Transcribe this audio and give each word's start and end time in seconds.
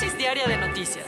Dosis 0.00 0.16
diaria 0.16 0.46
de 0.48 0.56
noticias. 0.56 1.04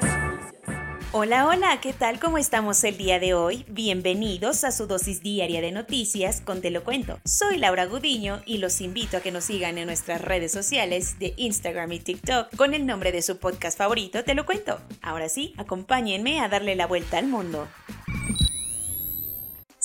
Hola, 1.13 1.47
hola, 1.47 1.81
¿qué 1.81 1.95
tal? 1.95 2.21
¿Cómo 2.21 2.37
estamos 2.37 2.85
el 2.85 2.99
día 2.99 3.19
de 3.19 3.33
hoy? 3.33 3.65
Bienvenidos 3.71 4.65
a 4.65 4.71
su 4.71 4.87
dosis 4.87 5.23
diaria 5.23 5.63
de 5.63 5.73
noticias 5.73 6.43
con 6.43 6.61
Te 6.61 6.71
lo 6.71 6.85
cuento. 6.85 7.19
Soy 7.25 7.57
Laura 7.57 7.87
Gudiño 7.87 8.43
y 8.45 8.59
los 8.59 8.83
invito 8.83 9.17
a 9.17 9.21
que 9.21 9.31
nos 9.31 9.45
sigan 9.45 9.79
en 9.79 9.87
nuestras 9.87 10.21
redes 10.21 10.53
sociales 10.53 11.19
de 11.19 11.33
Instagram 11.39 11.91
y 11.91 12.01
TikTok 12.01 12.55
con 12.55 12.75
el 12.75 12.85
nombre 12.85 13.13
de 13.13 13.23
su 13.23 13.39
podcast 13.39 13.79
favorito, 13.79 14.25
Te 14.25 14.35
lo 14.35 14.45
cuento. 14.45 14.79
Ahora 15.01 15.31
sí, 15.31 15.55
acompáñenme 15.57 16.41
a 16.41 16.51
darle 16.51 16.77
la 16.77 16.87
vuelta 16.87 17.17
al 17.17 17.29
mundo 17.29 17.69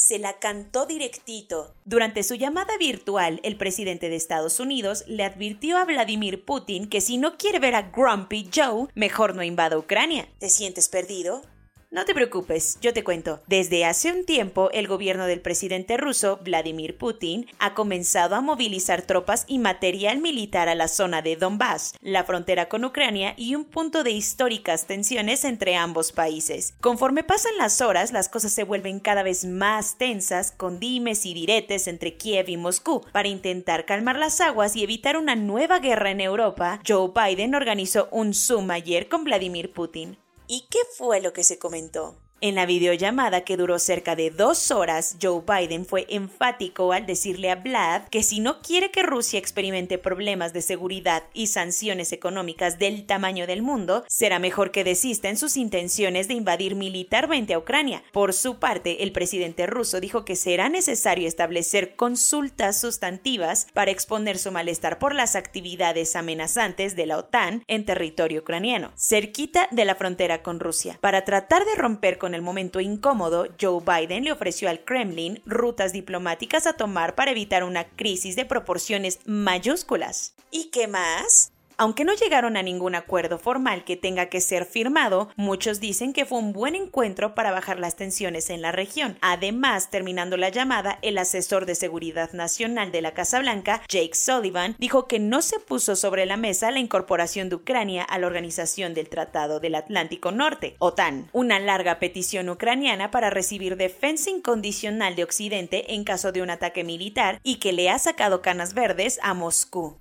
se 0.07 0.19
la 0.19 0.39
cantó 0.39 0.85
directito. 0.85 1.73
Durante 1.83 2.23
su 2.23 2.35
llamada 2.35 2.77
virtual, 2.77 3.41
el 3.43 3.57
presidente 3.57 4.07
de 4.07 4.15
Estados 4.15 4.61
Unidos 4.61 5.03
le 5.05 5.25
advirtió 5.25 5.77
a 5.77 5.83
Vladimir 5.83 6.45
Putin 6.45 6.87
que 6.87 7.01
si 7.01 7.17
no 7.17 7.37
quiere 7.37 7.59
ver 7.59 7.75
a 7.75 7.91
Grumpy 7.91 8.49
Joe, 8.55 8.87
mejor 8.95 9.35
no 9.35 9.43
invada 9.43 9.77
Ucrania. 9.77 10.29
¿Te 10.39 10.49
sientes 10.49 10.87
perdido? 10.87 11.41
No 11.89 12.03
te 12.03 12.13
preocupes, 12.13 12.77
yo 12.81 12.91
te 12.91 13.05
cuento. 13.05 13.39
Desde 13.47 13.85
hace 13.85 14.11
un 14.11 14.25
tiempo, 14.25 14.69
el 14.73 14.89
gobierno 14.89 15.25
del 15.25 15.39
presidente 15.39 15.95
ruso, 15.95 16.37
Vladimir 16.43 16.97
Putin, 16.97 17.47
ha 17.59 17.75
comenzado 17.75 18.35
a 18.35 18.41
movilizar 18.41 19.03
tropas 19.03 19.45
y 19.47 19.57
material 19.57 20.19
militar 20.19 20.67
a 20.67 20.75
la 20.75 20.89
zona 20.89 21.21
de 21.21 21.37
Donbass, 21.37 21.95
la 22.01 22.25
frontera 22.25 22.67
con 22.67 22.83
Ucrania 22.83 23.35
y 23.37 23.55
un 23.55 23.63
punto 23.63 24.03
de 24.03 24.11
históricas 24.11 24.85
tensiones 24.85 25.45
entre 25.45 25.77
ambos 25.77 26.11
países. 26.11 26.73
Conforme 26.81 27.23
pasan 27.23 27.55
las 27.57 27.79
horas, 27.79 28.11
las 28.11 28.27
cosas 28.27 28.51
se 28.51 28.65
vuelven 28.65 28.99
cada 28.99 29.23
vez 29.23 29.45
más 29.45 29.97
tensas, 29.97 30.51
con 30.51 30.81
dimes 30.81 31.25
y 31.25 31.33
diretes 31.33 31.87
entre 31.87 32.17
Kiev 32.17 32.49
y 32.49 32.57
Moscú. 32.57 33.05
Para 33.13 33.29
intentar 33.29 33.85
calmar 33.85 34.17
las 34.17 34.41
aguas 34.41 34.75
y 34.75 34.83
evitar 34.83 35.15
una 35.15 35.37
nueva 35.37 35.79
guerra 35.79 36.11
en 36.11 36.19
Europa, 36.19 36.81
Joe 36.85 37.11
Biden 37.15 37.55
organizó 37.55 38.09
un 38.11 38.33
Zoom 38.33 38.71
ayer 38.71 39.07
con 39.07 39.23
Vladimir 39.23 39.71
Putin. 39.71 40.17
¿Y 40.47 40.67
qué 40.69 40.79
fue 40.97 41.21
lo 41.21 41.33
que 41.33 41.43
se 41.43 41.59
comentó? 41.59 42.21
En 42.39 42.53
la 42.53 42.67
videollamada 42.67 43.41
que 43.41 43.57
duró 43.57 43.79
cerca 43.79 44.15
de 44.15 44.29
dos 44.29 44.69
horas, 44.69 45.17
Joe 45.19 45.41
Biden 45.41 45.87
fue 45.87 46.05
enfático 46.07 46.93
al 46.93 47.07
decirle 47.07 47.49
a 47.49 47.55
Vlad 47.55 48.03
que 48.11 48.21
si 48.21 48.39
no 48.39 48.61
quiere 48.61 48.91
que 48.91 49.01
Rusia 49.01 49.39
experimente 49.39 49.97
problemas 49.97 50.53
de 50.53 50.61
seguridad 50.61 51.23
y 51.33 51.47
sanciones 51.47 52.11
económicas 52.11 52.77
del 52.77 53.07
tamaño 53.07 53.47
del 53.47 53.63
mundo, 53.63 54.05
será 54.07 54.37
mejor 54.37 54.69
que 54.69 54.83
desista 54.83 55.29
en 55.29 55.37
sus 55.37 55.57
intenciones 55.57 56.27
de 56.27 56.35
invadir 56.35 56.75
militarmente 56.75 57.55
a 57.55 57.57
Ucrania. 57.57 58.03
Por 58.11 58.33
su 58.33 58.59
parte, 58.59 59.01
el 59.01 59.13
presidente 59.13 59.65
ruso 59.65 59.99
dijo 59.99 60.23
que 60.23 60.35
será 60.35 60.69
necesario 60.69 61.27
establecer 61.27 61.95
consultas 61.95 62.79
sustantivas 62.79 63.65
para 63.73 63.89
exponer 63.89 64.37
su 64.37 64.51
malestar 64.51 64.99
por 64.99 65.15
las 65.15 65.35
actividades 65.35 66.15
amenazantes 66.15 66.95
de 66.95 67.07
la 67.07 67.17
OTAN 67.17 67.63
en 67.65 67.83
territorio 67.83 68.41
ucraniano, 68.41 68.91
cerquita 68.95 69.67
de 69.71 69.85
la 69.85 69.95
frontera 69.95 70.43
con 70.43 70.59
Rusia, 70.59 70.99
para 71.01 71.25
tratar 71.25 71.65
de 71.65 71.73
romper 71.73 72.19
con 72.19 72.26
en 72.27 72.35
el 72.35 72.41
momento 72.41 72.79
incómodo, 72.79 73.47
Joe 73.59 73.81
Biden 73.81 74.23
le 74.23 74.31
ofreció 74.31 74.69
al 74.69 74.83
Kremlin 74.83 75.41
rutas 75.45 75.93
diplomáticas 75.93 76.67
a 76.67 76.73
tomar 76.73 77.15
para 77.15 77.31
evitar 77.31 77.63
una 77.63 77.85
crisis 77.85 78.35
de 78.35 78.45
proporciones 78.45 79.19
mayúsculas. 79.25 80.35
¿Y 80.51 80.65
qué 80.65 80.87
más? 80.87 81.51
Aunque 81.79 82.05
no 82.05 82.15
llegaron 82.15 82.57
a 82.57 82.63
ningún 82.63 82.95
acuerdo 82.95 83.37
formal 83.37 83.83
que 83.83 83.95
tenga 83.95 84.29
que 84.29 84.41
ser 84.41 84.65
firmado, 84.65 85.29
muchos 85.35 85.79
dicen 85.79 86.11
que 86.11 86.25
fue 86.25 86.39
un 86.39 86.51
buen 86.51 86.73
encuentro 86.73 87.35
para 87.35 87.51
bajar 87.51 87.79
las 87.79 87.95
tensiones 87.95 88.49
en 88.49 88.63
la 88.63 88.71
región. 88.71 89.19
Además, 89.21 89.91
terminando 89.91 90.37
la 90.37 90.49
llamada, 90.49 90.97
el 91.03 91.19
asesor 91.19 91.67
de 91.67 91.75
seguridad 91.75 92.33
nacional 92.33 92.91
de 92.91 93.03
la 93.03 93.13
Casa 93.13 93.39
Blanca, 93.39 93.83
Jake 93.87 94.15
Sullivan, 94.15 94.75
dijo 94.79 95.05
que 95.05 95.19
no 95.19 95.43
se 95.43 95.59
puso 95.59 95.95
sobre 95.95 96.25
la 96.25 96.35
mesa 96.35 96.71
la 96.71 96.79
incorporación 96.79 97.47
de 97.49 97.57
Ucrania 97.57 98.01
a 98.01 98.17
la 98.17 98.25
Organización 98.25 98.95
del 98.95 99.09
Tratado 99.09 99.59
del 99.59 99.75
Atlántico 99.75 100.31
Norte, 100.31 100.77
OTAN, 100.79 101.29
una 101.31 101.59
larga 101.59 101.99
petición 101.99 102.49
ucraniana 102.49 103.11
para 103.11 103.29
recibir 103.29 103.77
defensa 103.77 104.31
incondicional 104.31 105.15
de 105.15 105.23
Occidente 105.23 105.93
en 105.93 106.03
caso 106.05 106.31
de 106.31 106.41
un 106.41 106.49
ataque 106.49 106.83
militar 106.83 107.39
y 107.43 107.57
que 107.57 107.71
le 107.71 107.91
ha 107.91 107.99
sacado 107.99 108.41
canas 108.41 108.73
verdes 108.73 109.19
a 109.21 109.35
Moscú. 109.35 109.99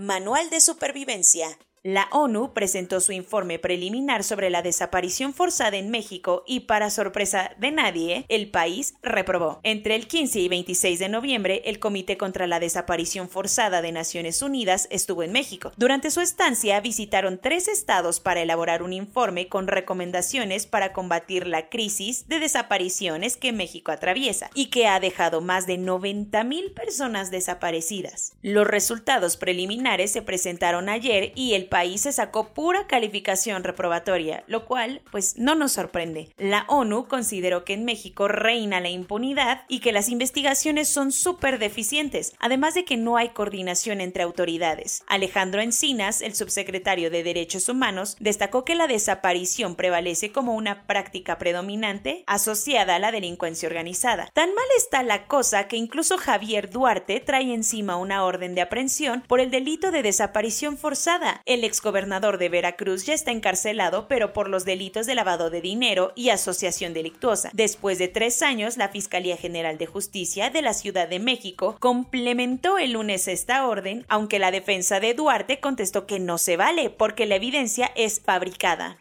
Manual 0.00 0.48
de 0.48 0.62
Supervivencia 0.62 1.58
la 1.82 2.08
ONU 2.12 2.52
presentó 2.52 3.00
su 3.00 3.12
informe 3.12 3.58
preliminar 3.58 4.22
sobre 4.22 4.50
la 4.50 4.60
desaparición 4.60 5.32
forzada 5.32 5.78
en 5.78 5.90
México 5.90 6.44
y 6.46 6.60
para 6.60 6.90
sorpresa 6.90 7.52
de 7.58 7.70
nadie, 7.70 8.26
el 8.28 8.50
país 8.50 8.94
reprobó. 9.02 9.60
Entre 9.62 9.94
el 9.94 10.06
15 10.06 10.40
y 10.40 10.48
26 10.48 10.98
de 10.98 11.08
noviembre, 11.08 11.62
el 11.64 11.78
Comité 11.78 12.18
contra 12.18 12.46
la 12.46 12.60
Desaparición 12.60 13.30
Forzada 13.30 13.80
de 13.80 13.92
Naciones 13.92 14.42
Unidas 14.42 14.88
estuvo 14.90 15.22
en 15.22 15.32
México. 15.32 15.72
Durante 15.78 16.10
su 16.10 16.20
estancia 16.20 16.78
visitaron 16.80 17.38
tres 17.42 17.66
estados 17.66 18.20
para 18.20 18.42
elaborar 18.42 18.82
un 18.82 18.92
informe 18.92 19.48
con 19.48 19.66
recomendaciones 19.66 20.66
para 20.66 20.92
combatir 20.92 21.46
la 21.46 21.70
crisis 21.70 22.28
de 22.28 22.40
desapariciones 22.40 23.38
que 23.38 23.52
México 23.52 23.90
atraviesa 23.90 24.50
y 24.54 24.66
que 24.66 24.86
ha 24.86 25.00
dejado 25.00 25.40
más 25.40 25.66
de 25.66 25.78
90 25.78 26.44
mil 26.44 26.72
personas 26.72 27.30
desaparecidas. 27.30 28.34
Los 28.42 28.66
resultados 28.66 29.38
preliminares 29.38 30.10
se 30.10 30.20
presentaron 30.20 30.90
ayer 30.90 31.32
y 31.34 31.54
el 31.54 31.69
país 31.70 32.02
se 32.02 32.12
sacó 32.12 32.48
pura 32.52 32.86
calificación 32.86 33.64
reprobatoria, 33.64 34.44
lo 34.46 34.66
cual 34.66 35.00
pues 35.10 35.38
no 35.38 35.54
nos 35.54 35.72
sorprende. 35.72 36.28
La 36.36 36.66
ONU 36.68 37.08
consideró 37.08 37.64
que 37.64 37.72
en 37.72 37.86
México 37.86 38.28
reina 38.28 38.80
la 38.80 38.90
impunidad 38.90 39.62
y 39.68 39.80
que 39.80 39.92
las 39.92 40.10
investigaciones 40.10 40.90
son 40.90 41.12
súper 41.12 41.58
deficientes, 41.58 42.34
además 42.38 42.74
de 42.74 42.84
que 42.84 42.98
no 42.98 43.16
hay 43.16 43.30
coordinación 43.30 44.02
entre 44.02 44.22
autoridades. 44.22 45.02
Alejandro 45.06 45.62
Encinas, 45.62 46.20
el 46.20 46.34
subsecretario 46.34 47.10
de 47.10 47.22
Derechos 47.22 47.68
Humanos, 47.70 48.16
destacó 48.20 48.66
que 48.66 48.74
la 48.74 48.86
desaparición 48.86 49.76
prevalece 49.76 50.32
como 50.32 50.54
una 50.54 50.86
práctica 50.86 51.38
predominante 51.38 52.24
asociada 52.26 52.96
a 52.96 52.98
la 52.98 53.12
delincuencia 53.12 53.68
organizada. 53.68 54.28
Tan 54.34 54.52
mal 54.54 54.66
está 54.76 55.02
la 55.02 55.26
cosa 55.26 55.68
que 55.68 55.76
incluso 55.76 56.18
Javier 56.18 56.70
Duarte 56.70 57.20
trae 57.20 57.54
encima 57.54 57.96
una 57.96 58.24
orden 58.24 58.54
de 58.54 58.60
aprehensión 58.60 59.22
por 59.26 59.40
el 59.40 59.50
delito 59.50 59.90
de 59.90 60.02
desaparición 60.02 60.76
forzada. 60.76 61.42
El 61.46 61.59
exgobernador 61.64 62.38
de 62.38 62.48
Veracruz 62.48 63.06
ya 63.06 63.14
está 63.14 63.30
encarcelado, 63.30 64.08
pero 64.08 64.32
por 64.32 64.48
los 64.48 64.64
delitos 64.64 65.06
de 65.06 65.14
lavado 65.14 65.50
de 65.50 65.60
dinero 65.60 66.12
y 66.14 66.30
asociación 66.30 66.94
delictuosa. 66.94 67.50
Después 67.52 67.98
de 67.98 68.08
tres 68.08 68.42
años, 68.42 68.76
la 68.76 68.88
Fiscalía 68.88 69.36
General 69.36 69.78
de 69.78 69.86
Justicia 69.86 70.50
de 70.50 70.62
la 70.62 70.74
Ciudad 70.74 71.08
de 71.08 71.18
México 71.18 71.76
complementó 71.80 72.78
el 72.78 72.92
lunes 72.92 73.28
esta 73.28 73.66
orden, 73.66 74.04
aunque 74.08 74.38
la 74.38 74.50
defensa 74.50 75.00
de 75.00 75.14
Duarte 75.14 75.60
contestó 75.60 76.06
que 76.06 76.18
no 76.18 76.38
se 76.38 76.56
vale 76.56 76.90
porque 76.90 77.26
la 77.26 77.36
evidencia 77.36 77.90
es 77.94 78.20
fabricada. 78.20 78.98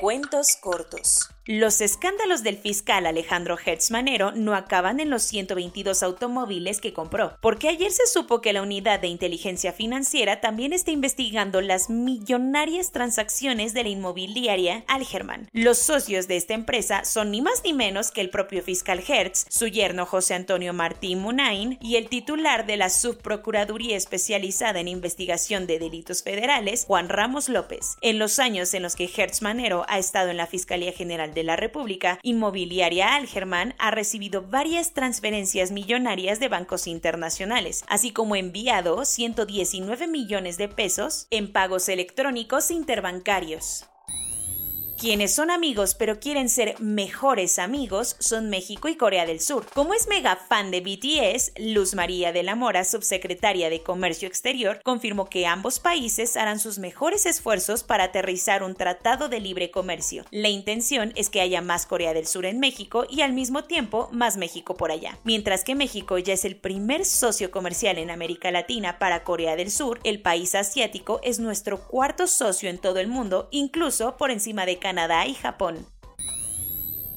Cuentos 0.00 0.56
cortos. 0.60 1.28
Los 1.50 1.80
escándalos 1.80 2.42
del 2.42 2.58
fiscal 2.58 3.06
Alejandro 3.06 3.56
Hertz 3.58 3.90
Manero 3.90 4.32
no 4.32 4.54
acaban 4.54 5.00
en 5.00 5.08
los 5.08 5.22
122 5.22 6.02
automóviles 6.02 6.78
que 6.78 6.92
compró, 6.92 7.38
porque 7.40 7.70
ayer 7.70 7.90
se 7.90 8.06
supo 8.06 8.42
que 8.42 8.52
la 8.52 8.60
unidad 8.60 9.00
de 9.00 9.08
inteligencia 9.08 9.72
financiera 9.72 10.42
también 10.42 10.74
está 10.74 10.90
investigando 10.90 11.62
las 11.62 11.88
millonarias 11.88 12.92
transacciones 12.92 13.72
de 13.72 13.82
la 13.82 13.88
inmobiliaria 13.88 14.84
Algerman. 14.88 15.48
Los 15.54 15.78
socios 15.78 16.28
de 16.28 16.36
esta 16.36 16.52
empresa 16.52 17.06
son 17.06 17.30
ni 17.30 17.40
más 17.40 17.62
ni 17.64 17.72
menos 17.72 18.10
que 18.10 18.20
el 18.20 18.28
propio 18.28 18.62
fiscal 18.62 19.02
Hertz, 19.08 19.46
su 19.48 19.68
yerno 19.68 20.04
José 20.04 20.34
Antonio 20.34 20.74
Martín 20.74 21.20
Munain 21.20 21.78
y 21.80 21.96
el 21.96 22.10
titular 22.10 22.66
de 22.66 22.76
la 22.76 22.90
Subprocuraduría 22.90 23.96
Especializada 23.96 24.80
en 24.80 24.88
Investigación 24.88 25.66
de 25.66 25.78
Delitos 25.78 26.22
Federales, 26.22 26.84
Juan 26.84 27.08
Ramos 27.08 27.48
López. 27.48 27.96
En 28.02 28.18
los 28.18 28.38
años 28.38 28.74
en 28.74 28.82
los 28.82 28.96
que 28.96 29.08
Hertz 29.08 29.40
Manero 29.40 29.86
ha 29.88 29.98
estado 29.98 30.28
en 30.28 30.36
la 30.36 30.46
Fiscalía 30.46 30.92
General 30.92 31.32
de 31.32 31.37
la 31.42 31.56
República, 31.56 32.18
Inmobiliaria 32.22 33.14
Algerman 33.14 33.74
ha 33.78 33.90
recibido 33.90 34.42
varias 34.42 34.92
transferencias 34.92 35.70
millonarias 35.70 36.40
de 36.40 36.48
bancos 36.48 36.86
internacionales, 36.86 37.84
así 37.88 38.12
como 38.12 38.36
enviado 38.36 39.04
119 39.04 40.08
millones 40.08 40.58
de 40.58 40.68
pesos 40.68 41.26
en 41.30 41.52
pagos 41.52 41.88
electrónicos 41.88 42.70
interbancarios. 42.70 43.88
Quienes 44.98 45.32
son 45.32 45.52
amigos 45.52 45.94
pero 45.94 46.18
quieren 46.18 46.48
ser 46.48 46.74
mejores 46.80 47.60
amigos 47.60 48.16
son 48.18 48.50
México 48.50 48.88
y 48.88 48.96
Corea 48.96 49.26
del 49.26 49.38
Sur. 49.38 49.64
Como 49.72 49.94
es 49.94 50.08
mega 50.08 50.34
fan 50.34 50.72
de 50.72 50.80
BTS, 50.80 51.52
Luz 51.56 51.94
María 51.94 52.32
de 52.32 52.42
la 52.42 52.56
Mora, 52.56 52.82
subsecretaria 52.82 53.70
de 53.70 53.84
Comercio 53.84 54.26
Exterior, 54.26 54.80
confirmó 54.82 55.26
que 55.26 55.46
ambos 55.46 55.78
países 55.78 56.36
harán 56.36 56.58
sus 56.58 56.80
mejores 56.80 57.26
esfuerzos 57.26 57.84
para 57.84 58.04
aterrizar 58.04 58.64
un 58.64 58.74
tratado 58.74 59.28
de 59.28 59.38
libre 59.38 59.70
comercio. 59.70 60.24
La 60.32 60.48
intención 60.48 61.12
es 61.14 61.30
que 61.30 61.42
haya 61.42 61.62
más 61.62 61.86
Corea 61.86 62.12
del 62.12 62.26
Sur 62.26 62.44
en 62.44 62.58
México 62.58 63.06
y 63.08 63.20
al 63.20 63.32
mismo 63.32 63.62
tiempo 63.62 64.08
más 64.10 64.36
México 64.36 64.76
por 64.76 64.90
allá. 64.90 65.16
Mientras 65.22 65.62
que 65.62 65.76
México 65.76 66.18
ya 66.18 66.32
es 66.32 66.44
el 66.44 66.56
primer 66.56 67.04
socio 67.04 67.52
comercial 67.52 67.98
en 67.98 68.10
América 68.10 68.50
Latina 68.50 68.98
para 68.98 69.22
Corea 69.22 69.54
del 69.54 69.70
Sur, 69.70 70.00
el 70.02 70.20
país 70.20 70.56
asiático 70.56 71.20
es 71.22 71.38
nuestro 71.38 71.86
cuarto 71.86 72.26
socio 72.26 72.68
en 72.68 72.78
todo 72.78 72.98
el 72.98 73.06
mundo, 73.06 73.46
incluso 73.52 74.16
por 74.16 74.32
encima 74.32 74.66
de 74.66 74.78
Canadá 74.78 74.87
y 75.26 75.34
Japón. 75.34 75.86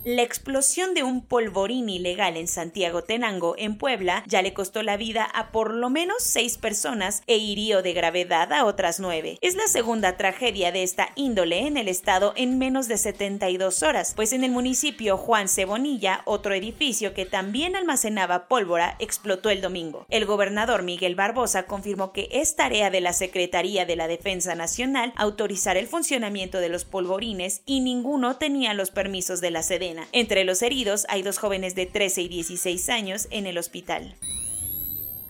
La 0.03 0.23
explosión 0.23 0.95
de 0.95 1.03
un 1.03 1.21
polvorín 1.21 1.87
ilegal 1.87 2.35
en 2.35 2.47
Santiago 2.47 3.03
Tenango, 3.03 3.53
en 3.59 3.77
Puebla, 3.77 4.23
ya 4.25 4.41
le 4.41 4.51
costó 4.51 4.81
la 4.81 4.97
vida 4.97 5.23
a 5.25 5.51
por 5.51 5.75
lo 5.75 5.91
menos 5.91 6.23
seis 6.23 6.57
personas 6.57 7.21
e 7.27 7.37
hirió 7.37 7.83
de 7.83 7.93
gravedad 7.93 8.51
a 8.51 8.65
otras 8.65 8.99
nueve. 8.99 9.37
Es 9.41 9.53
la 9.53 9.67
segunda 9.67 10.17
tragedia 10.17 10.71
de 10.71 10.81
esta 10.81 11.09
índole 11.13 11.67
en 11.67 11.77
el 11.77 11.87
estado 11.87 12.33
en 12.35 12.57
menos 12.57 12.87
de 12.87 12.97
72 12.97 13.83
horas, 13.83 14.13
pues 14.15 14.33
en 14.33 14.43
el 14.43 14.49
municipio 14.49 15.17
Juan 15.17 15.47
Cebonilla, 15.47 16.23
otro 16.25 16.55
edificio 16.55 17.13
que 17.13 17.27
también 17.27 17.75
almacenaba 17.75 18.47
pólvora, 18.47 18.95
explotó 18.97 19.51
el 19.51 19.61
domingo. 19.61 20.07
El 20.09 20.25
gobernador 20.25 20.81
Miguel 20.81 21.13
Barbosa 21.13 21.67
confirmó 21.67 22.11
que 22.11 22.27
es 22.31 22.55
tarea 22.55 22.89
de 22.89 23.01
la 23.01 23.13
Secretaría 23.13 23.85
de 23.85 23.95
la 23.95 24.07
Defensa 24.07 24.55
Nacional 24.55 25.13
autorizar 25.15 25.77
el 25.77 25.85
funcionamiento 25.85 26.57
de 26.57 26.69
los 26.69 26.85
polvorines 26.85 27.61
y 27.67 27.81
ninguno 27.81 28.37
tenía 28.37 28.73
los 28.73 28.89
permisos 28.89 29.41
de 29.41 29.51
la 29.51 29.61
sede 29.61 29.90
entre 30.11 30.43
los 30.43 30.61
heridos 30.61 31.05
hay 31.09 31.21
dos 31.21 31.37
jóvenes 31.37 31.75
de 31.75 31.85
13 31.85 32.23
y 32.23 32.27
16 32.27 32.89
años 32.89 33.27
en 33.31 33.47
el 33.47 33.57
hospital. 33.57 34.15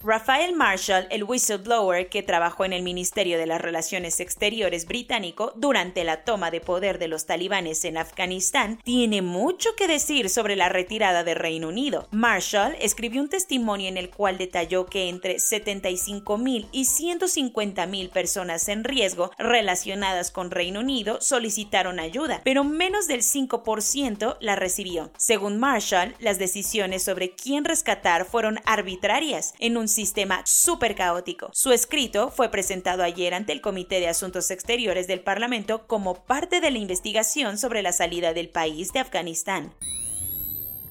Rafael 0.04 0.56
Marshall, 0.56 1.06
el 1.12 1.24
whistleblower 1.24 2.10
que 2.10 2.24
trabajó 2.24 2.66
en 2.66 2.74
el 2.74 2.82
Ministerio 2.82 3.38
de 3.38 3.46
las 3.46 3.62
Relaciones 3.62 4.20
Exteriores 4.20 4.88
británico 4.88 5.54
durante 5.56 6.04
la 6.04 6.24
toma 6.24 6.50
de 6.50 6.60
poder 6.60 6.98
de 6.98 7.08
los 7.08 7.28
talibanes 7.28 7.86
en 7.86 7.98
Afganistán, 7.98 8.80
tiene 8.84 9.22
mucho 9.22 9.76
que 9.76 9.88
decir 9.88 10.30
sobre 10.30 10.56
la 10.56 10.70
retirada 10.70 11.24
de 11.24 11.36
Reino 11.36 11.68
Unido. 11.68 12.08
Marshall 12.10 12.76
escribió 12.82 13.22
un 13.22 13.30
testimonio 13.30 13.90
en 13.90 13.98
el 13.98 14.10
cual 14.10 14.40
detalló 14.40 14.88
que 14.88 15.08
entre 15.08 15.36
75.000 15.36 16.68
y 16.72 16.86
150.000 16.86 18.10
personas 18.10 18.70
en 18.70 18.84
riesgo 18.84 19.30
relacionadas 19.38 20.32
con 20.32 20.50
Reino 20.50 20.80
Unido 20.80 21.22
solicitaron 21.22 22.00
ayuda, 22.00 22.42
pero 22.44 22.64
menos 22.64 23.08
del 23.08 23.22
5% 23.22 24.38
la 24.40 24.56
recibió. 24.56 25.12
Según 25.18 25.60
Marshall, 25.60 26.16
las 26.20 26.40
decisiones 26.40 27.04
sobre 27.04 27.36
quién 27.36 27.66
rescatar 27.66 28.26
fueron 28.26 28.60
arbitrarias 28.66 29.54
sistema 29.92 30.42
súper 30.46 30.96
caótico. 30.96 31.50
Su 31.54 31.72
escrito 31.72 32.32
fue 32.32 32.50
presentado 32.50 33.04
ayer 33.04 33.34
ante 33.34 33.54
el 33.54 33.62
Comité 33.62 34.00
de 34.00 34.08
Asuntos 34.08 34.50
Exteriores 34.50 35.08
del 35.08 35.20
Parlamento 35.20 35.86
como 35.86 36.26
parte 36.26 36.62
de 36.62 36.72
la 36.72 36.80
investigación 36.80 37.58
sobre 37.58 37.82
la 37.84 37.92
salida 37.92 38.34
del 38.34 38.50
país 38.50 38.92
de 38.94 39.00
Afganistán. 39.00 39.74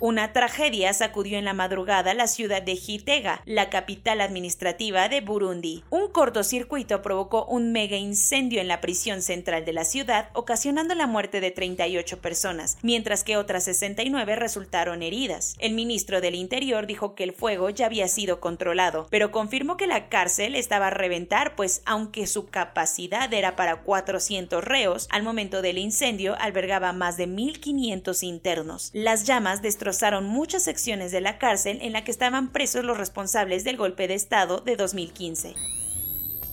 Una 0.02 0.32
tragedia 0.32 0.94
sacudió 0.94 1.36
en 1.36 1.44
la 1.44 1.52
madrugada 1.52 2.14
la 2.14 2.26
ciudad 2.26 2.62
de 2.62 2.74
Gitega, 2.74 3.42
la 3.44 3.68
capital 3.68 4.22
administrativa 4.22 5.10
de 5.10 5.20
Burundi. 5.20 5.84
Un 5.90 6.08
cortocircuito 6.08 7.02
provocó 7.02 7.44
un 7.44 7.70
mega 7.72 7.98
incendio 7.98 8.62
en 8.62 8.68
la 8.68 8.80
prisión 8.80 9.20
central 9.20 9.66
de 9.66 9.74
la 9.74 9.84
ciudad, 9.84 10.30
ocasionando 10.32 10.94
la 10.94 11.06
muerte 11.06 11.42
de 11.42 11.50
38 11.50 12.18
personas, 12.22 12.78
mientras 12.80 13.24
que 13.24 13.36
otras 13.36 13.64
69 13.64 14.36
resultaron 14.36 15.02
heridas. 15.02 15.54
El 15.58 15.74
ministro 15.74 16.22
del 16.22 16.34
Interior 16.34 16.86
dijo 16.86 17.14
que 17.14 17.24
el 17.24 17.34
fuego 17.34 17.68
ya 17.68 17.84
había 17.84 18.08
sido 18.08 18.40
controlado, 18.40 19.06
pero 19.10 19.30
confirmó 19.30 19.76
que 19.76 19.86
la 19.86 20.08
cárcel 20.08 20.54
estaba 20.54 20.86
a 20.86 20.90
reventar, 20.90 21.56
pues 21.56 21.82
aunque 21.84 22.26
su 22.26 22.48
capacidad 22.48 23.30
era 23.34 23.54
para 23.54 23.82
400 23.82 24.64
reos, 24.64 25.08
al 25.10 25.24
momento 25.24 25.60
del 25.60 25.76
incendio 25.76 26.36
albergaba 26.40 26.94
más 26.94 27.18
de 27.18 27.28
1.500 27.28 28.22
internos. 28.22 28.90
Las 28.94 29.24
llamas 29.24 29.60
destrozaron 29.60 29.89
muchas 30.24 30.62
secciones 30.62 31.12
de 31.12 31.20
la 31.20 31.38
cárcel 31.38 31.78
en 31.82 31.92
la 31.92 32.04
que 32.04 32.10
estaban 32.10 32.52
presos 32.52 32.84
los 32.84 32.98
responsables 32.98 33.64
del 33.64 33.76
golpe 33.76 34.08
de 34.08 34.14
Estado 34.14 34.60
de 34.60 34.76
2015. 34.76 35.79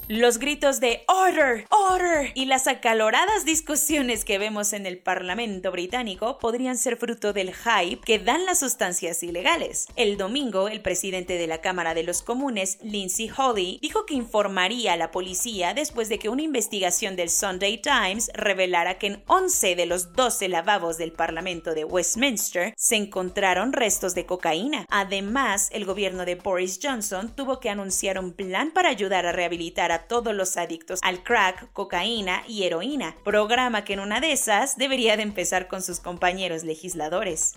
Los 0.10 0.38
gritos 0.38 0.80
de 0.80 1.04
Order, 1.10 1.66
Order 1.70 2.32
y 2.34 2.46
las 2.46 2.68
acaloradas 2.68 3.44
discusiones 3.44 4.24
que 4.24 4.38
vemos 4.38 4.72
en 4.72 4.86
el 4.86 5.00
Parlamento 5.00 5.70
británico 5.70 6.38
podrían 6.40 6.78
ser 6.78 6.96
fruto 6.96 7.34
del 7.34 7.54
hype 7.54 8.00
que 8.06 8.18
dan 8.18 8.46
las 8.46 8.60
sustancias 8.60 9.22
ilegales. 9.22 9.88
El 9.98 10.16
domingo, 10.16 10.70
el 10.70 10.80
presidente 10.80 11.38
de 11.38 11.46
la 11.46 11.60
Cámara 11.60 11.94
de 11.94 12.04
los 12.04 12.22
Comunes, 12.22 12.78
Lindsay 12.82 13.30
Holly, 13.36 13.80
dijo 13.82 14.06
que 14.06 14.14
informaría 14.14 14.94
a 14.94 14.98
la 14.98 15.12
policía 15.12 15.74
después 15.74 16.08
de 16.08 16.20
que 16.20 16.30
una 16.30 16.42
investigación 16.42 17.18
del 17.18 17.30
Sunday 17.30 17.82
Times 17.82 18.32
revelara 18.34 19.00
que 19.00 19.08
en 19.08 19.24
11 19.28 19.76
de 19.76 19.88
los 19.88 20.14
12 20.14 20.48
lavabos 20.48 20.98
del 20.98 21.12
Parlamento 21.12 21.74
de 21.74 21.84
Westminster 21.84 22.74
se 22.78 22.96
encontraron 22.96 23.74
restos 23.74 24.16
de 24.16 24.26
cocaína. 24.26 24.86
Además, 24.90 25.68
el 25.74 25.84
gobierno 25.84 26.24
de 26.24 26.36
Boris 26.36 26.80
Johnson 26.82 27.36
tuvo 27.36 27.60
que 27.60 27.70
anunciar 27.70 28.18
un 28.20 28.32
plan 28.32 28.72
para 28.72 28.88
ayudar 28.88 29.26
a 29.26 29.34
rehabilitar 29.34 29.92
a 29.92 29.97
todos 30.00 30.36
los 30.36 30.58
adictos 30.58 31.00
al 31.04 31.24
crack, 31.24 31.72
cocaína 31.74 32.44
y 32.48 32.64
heroína, 32.64 33.16
programa 33.24 33.84
que 33.84 33.94
en 33.94 34.00
una 34.00 34.20
de 34.20 34.32
esas 34.32 34.78
debería 34.78 35.18
de 35.18 35.24
empezar 35.24 35.68
con 35.68 35.82
sus 35.82 36.00
compañeros 36.00 36.64
legisladores. 36.64 37.54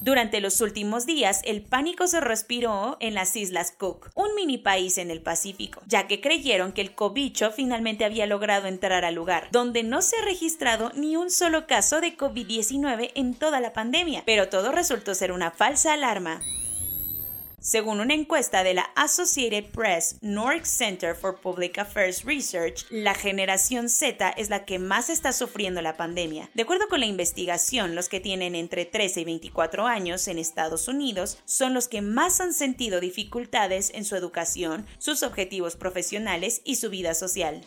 Durante 0.05 0.43
los 0.43 0.61
últimos 0.61 1.07
días, 1.07 1.41
el 1.45 1.63
pánico 1.63 2.07
se 2.07 2.21
respiró 2.21 2.99
en 3.01 3.15
las 3.15 3.35
Islas 3.37 3.73
Cook, 3.73 4.11
un 4.15 4.35
mini 4.35 4.59
país 4.59 4.99
en 4.99 5.11
el 5.11 5.23
Pacífico, 5.23 5.81
ya 5.87 6.07
que 6.07 6.21
creyeron 6.21 6.73
que 6.73 6.83
el 6.83 6.95
cobicho 6.95 7.51
finalmente 7.51 8.05
había 8.05 8.27
logrado 8.27 8.67
entrar 8.67 9.07
al 9.07 9.15
lugar, 9.15 9.49
donde 9.51 9.83
no 9.83 10.03
se 10.03 10.17
ha 10.19 10.25
registrado 10.27 10.93
ni 10.95 11.17
un 11.17 11.31
solo 11.31 11.67
caso 11.67 12.03
de 12.03 12.19
COVID-19 12.19 13.13
en 13.15 13.33
toda 13.33 13.61
la 13.61 13.73
pandemia, 13.73 14.25
pero 14.27 14.51
todo 14.51 14.73
resultó 14.73 15.15
ser 15.15 15.33
una 15.33 15.51
falsa 15.51 15.95
alarma. 15.95 16.43
Según 17.65 18.01
una 18.01 18.13
encuesta 18.13 18.63
de 18.63 18.75
la 18.75 18.91
Associated 18.95 19.71
Press 19.71 20.19
North 20.21 20.67
Center 20.67 21.15
for 21.15 21.41
Public 21.41 21.79
Affairs 21.79 22.23
Research, 22.23 22.85
la 22.91 23.15
generación 23.15 23.89
Z 23.89 24.29
es 24.37 24.51
la 24.51 24.67
que 24.67 24.79
más 24.79 25.09
está 25.09 25.33
sufriendo 25.33 25.81
la 25.81 25.97
pandemia. 25.97 26.51
De 26.53 26.65
acuerdo 26.65 26.89
con 26.91 27.01
la 27.01 27.07
investigación, 27.07 27.95
los 27.95 28.11
que 28.11 28.21
tienen 28.21 28.55
entre 28.55 28.85
13 28.85 29.23
y 29.23 29.25
24 29.25 29.87
años 29.87 30.29
en 30.29 30.39
Estados 30.39 30.89
Unidos 30.89 31.39
son 31.47 31.73
los 31.73 31.89
que 31.89 32.03
más 32.03 32.39
han 32.43 32.53
sentido 32.53 33.01
dificultades 33.01 33.93
en 33.95 34.05
su 34.05 34.15
educación, 34.15 34.85
sus 34.99 35.23
objetivos 35.23 35.77
profesionales 35.77 36.61
y 36.67 36.77
su 36.77 36.91
vida 36.91 37.15
social. 37.15 37.63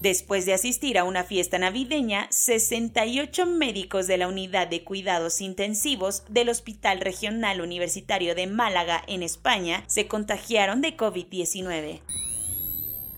Después 0.00 0.46
de 0.46 0.54
asistir 0.54 0.96
a 0.96 1.02
una 1.02 1.24
fiesta 1.24 1.58
navideña, 1.58 2.28
68 2.30 3.46
médicos 3.46 4.06
de 4.06 4.16
la 4.16 4.28
Unidad 4.28 4.68
de 4.68 4.84
Cuidados 4.84 5.40
Intensivos 5.40 6.22
del 6.28 6.50
Hospital 6.50 7.00
Regional 7.00 7.60
Universitario 7.60 8.36
de 8.36 8.46
Málaga, 8.46 9.02
en 9.08 9.24
España, 9.24 9.82
se 9.88 10.06
contagiaron 10.06 10.82
de 10.82 10.96
COVID-19. 10.96 12.00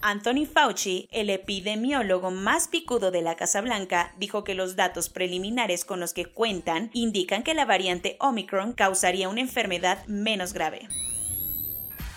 Anthony 0.00 0.46
Fauci, 0.46 1.06
el 1.10 1.28
epidemiólogo 1.28 2.30
más 2.30 2.68
picudo 2.68 3.10
de 3.10 3.20
la 3.20 3.36
Casa 3.36 3.60
Blanca, 3.60 4.14
dijo 4.16 4.44
que 4.44 4.54
los 4.54 4.74
datos 4.74 5.10
preliminares 5.10 5.84
con 5.84 6.00
los 6.00 6.14
que 6.14 6.24
cuentan 6.24 6.90
indican 6.94 7.42
que 7.42 7.52
la 7.52 7.66
variante 7.66 8.16
Omicron 8.20 8.72
causaría 8.72 9.28
una 9.28 9.42
enfermedad 9.42 10.06
menos 10.06 10.54
grave. 10.54 10.88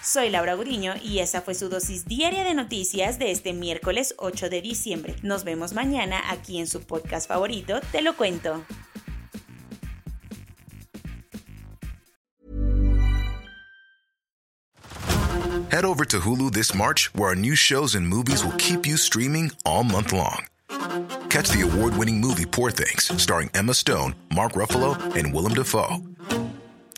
Soy 0.03 0.29
Laura 0.29 0.53
Guriño 0.55 0.95
y 1.01 1.19
esa 1.19 1.41
fue 1.41 1.55
su 1.55 1.69
dosis 1.69 2.03
diaria 2.05 2.43
de 2.43 2.53
noticias 2.53 3.19
de 3.19 3.31
este 3.31 3.53
miércoles 3.53 4.15
8 4.17 4.49
de 4.49 4.61
diciembre. 4.61 5.15
Nos 5.23 5.45
vemos 5.45 5.73
mañana 5.73 6.21
aquí 6.29 6.59
en 6.59 6.67
su 6.67 6.81
podcast 6.81 7.25
favorito, 7.27 7.79
Te 7.91 8.01
lo 8.01 8.17
cuento. 8.17 8.65
Head 15.71 15.85
over 15.85 16.05
to 16.05 16.19
Hulu 16.19 16.51
this 16.51 16.75
March, 16.75 17.09
where 17.15 17.29
our 17.29 17.35
new 17.35 17.55
shows 17.55 17.95
and 17.95 18.07
movies 18.07 18.43
will 18.43 18.55
keep 18.57 18.85
you 18.85 18.97
streaming 18.97 19.51
all 19.65 19.83
month 19.83 20.11
long. 20.11 20.45
Catch 21.29 21.49
the 21.49 21.61
award-winning 21.63 22.21
movie 22.21 22.45
Poor 22.45 22.69
Things, 22.69 23.09
starring 23.19 23.49
Emma 23.55 23.73
Stone, 23.73 24.13
Mark 24.35 24.51
Ruffalo, 24.53 24.95
and 25.15 25.33
Willem 25.33 25.53
Dafoe. 25.53 26.12